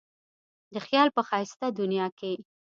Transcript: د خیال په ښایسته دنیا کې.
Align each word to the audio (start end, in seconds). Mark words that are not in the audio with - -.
د 0.73 0.75
خیال 0.85 1.07
په 1.15 1.21
ښایسته 1.27 1.65
دنیا 1.79 2.07
کې. 2.19 2.33